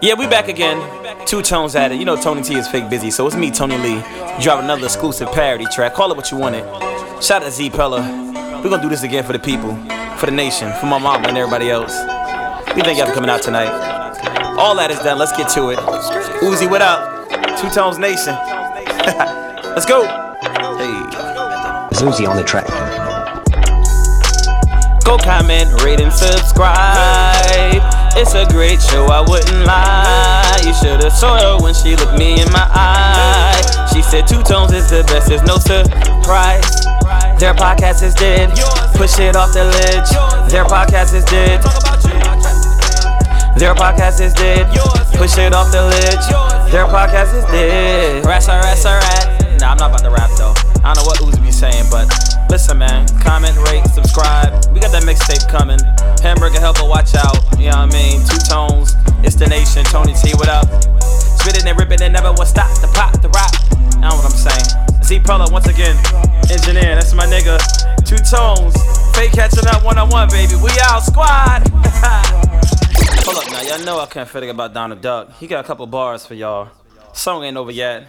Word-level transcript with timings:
Yeah, 0.00 0.14
we 0.14 0.28
back 0.28 0.46
again. 0.46 0.78
Two 1.26 1.42
tones 1.42 1.74
at 1.74 1.90
it. 1.90 1.96
You 1.96 2.04
know 2.04 2.14
Tony 2.14 2.40
T 2.40 2.54
is 2.54 2.68
fake 2.68 2.88
busy, 2.88 3.10
so 3.10 3.26
it's 3.26 3.34
me, 3.34 3.50
Tony 3.50 3.76
Lee. 3.78 4.00
Drop 4.40 4.62
another 4.62 4.84
exclusive 4.84 5.28
parody 5.32 5.66
track. 5.66 5.94
Call 5.94 6.12
it 6.12 6.16
what 6.16 6.30
you 6.30 6.36
want 6.36 6.54
it. 6.54 6.64
Shout 7.20 7.42
out 7.42 7.46
to 7.46 7.50
Z 7.50 7.70
Pella. 7.70 8.00
We're 8.62 8.70
gonna 8.70 8.80
do 8.80 8.88
this 8.88 9.02
again 9.02 9.24
for 9.24 9.32
the 9.32 9.40
people, 9.40 9.74
for 10.16 10.26
the 10.26 10.32
nation, 10.32 10.72
for 10.78 10.86
my 10.86 10.98
mom 10.98 11.24
and 11.24 11.36
everybody 11.36 11.68
else. 11.68 11.90
We 12.76 12.82
thank 12.82 12.98
y'all 12.98 13.08
for 13.08 13.14
coming 13.14 13.28
out 13.28 13.42
tonight. 13.42 13.70
All 14.56 14.76
that 14.76 14.92
is 14.92 15.00
done. 15.00 15.18
Let's 15.18 15.36
get 15.36 15.48
to 15.50 15.70
it. 15.70 15.78
Uzi, 16.42 16.70
what 16.70 16.80
up? 16.80 17.28
Two 17.58 17.68
Tones 17.70 17.98
Nation. 17.98 18.34
Let's 19.74 19.84
go. 19.86 20.04
Hey. 20.78 20.94
Zuzi 21.96 22.28
on 22.28 22.36
the 22.36 22.44
track. 22.44 22.68
Go 25.04 25.18
comment, 25.18 25.82
rate, 25.82 26.00
and 26.00 26.12
subscribe. 26.12 27.97
It's 28.16 28.34
a 28.34 28.46
great 28.46 28.80
show, 28.80 29.06
I 29.06 29.20
wouldn't 29.20 29.64
lie. 29.66 30.60
You 30.64 30.72
should've 30.74 31.12
saw 31.12 31.38
her 31.38 31.62
when 31.62 31.74
she 31.74 31.96
looked 31.96 32.18
me 32.18 32.40
in 32.40 32.50
my 32.52 32.66
eye. 32.72 33.88
She 33.92 34.02
said 34.02 34.26
two 34.26 34.42
tones 34.42 34.72
is 34.72 34.90
the 34.90 35.04
best, 35.04 35.28
there's 35.28 35.42
no 35.42 35.56
surprise. 35.58 36.64
Their 37.38 37.54
podcast 37.54 38.02
is 38.02 38.14
dead. 38.14 38.50
Push 38.96 39.18
it 39.20 39.36
off 39.36 39.52
the 39.52 39.64
ledge. 39.64 40.10
Their 40.50 40.64
podcast 40.64 41.14
is 41.14 41.24
dead. 41.24 41.62
Their 43.56 43.74
podcast 43.74 44.20
is 44.20 44.34
dead. 44.34 44.66
Push 45.14 45.38
it 45.38 45.54
off 45.54 45.70
the 45.70 45.82
ledge. 45.82 46.70
Their 46.72 46.86
podcast 46.86 47.34
is 47.34 47.44
dead. 47.46 48.24
Rats 48.24 48.48
are 48.48 48.60
rats 48.60 48.84
are 48.84 48.98
rat. 48.98 49.60
Nah, 49.60 49.70
I'm 49.72 49.78
not 49.78 49.90
about 49.90 50.02
to 50.02 50.10
rap 50.10 50.30
though. 50.36 50.54
I 50.84 50.94
don't 50.94 51.02
know 51.02 51.04
what 51.04 51.18
Uzi 51.18 51.42
be 51.42 51.50
saying, 51.50 51.86
but 51.90 52.06
listen, 52.50 52.78
man. 52.78 53.06
Comment, 53.20 53.56
rate, 53.70 53.86
subscribe. 53.86 54.54
We 54.72 54.80
got 54.80 54.92
that 54.92 55.02
mixtape 55.02 55.48
coming. 55.48 55.78
Hamburger 56.22 56.60
helper, 56.60 56.86
watch 56.86 57.07
saying. 65.28 65.52
Once 65.52 65.66
again. 65.66 65.96
Engineer, 66.50 66.94
that's 66.94 67.12
my 67.12 67.26
nigga. 67.26 67.58
Two 68.04 68.16
tones. 68.16 68.74
Fake 69.14 69.32
catching 69.32 69.66
up 69.68 69.84
one 69.84 69.98
on 69.98 70.08
one, 70.08 70.28
baby. 70.28 70.54
We 70.62 70.70
out, 70.84 71.00
squad. 71.00 71.68
Hold 73.24 73.36
up 73.36 73.50
now, 73.52 73.60
y'all 73.60 73.84
know 73.84 74.00
I 74.00 74.06
can't 74.06 74.28
forget 74.28 74.48
about 74.48 74.72
Donald 74.72 75.02
Duck. 75.02 75.32
He 75.38 75.46
got 75.46 75.62
a 75.62 75.66
couple 75.68 75.86
bars 75.86 76.24
for 76.24 76.32
y'all. 76.34 76.70
Song 77.12 77.44
ain't 77.44 77.58
over 77.58 77.70
yet. 77.70 78.06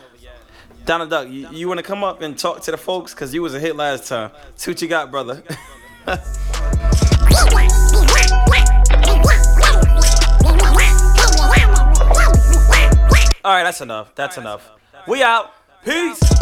Donald 0.85 1.09
Duck, 1.09 1.27
you, 1.27 1.49
you 1.51 1.67
wanna 1.67 1.83
come 1.83 2.05
up 2.05 2.21
and 2.21 2.37
talk 2.37 2.61
to 2.61 2.71
the 2.71 2.77
folks? 2.77 3.13
Cause 3.13 3.33
you 3.33 3.41
was 3.41 3.53
a 3.53 3.59
hit 3.59 3.75
last 3.75 4.07
time. 4.07 4.31
See 4.55 4.71
what 4.71 4.81
you 4.81 4.87
got, 4.87 5.11
brother. 5.11 5.43
Alright, 13.43 13.65
that's 13.65 13.81
enough. 13.81 14.15
That's 14.15 14.37
enough. 14.37 14.69
We 15.07 15.21
out. 15.21 15.51
Peace. 15.83 16.38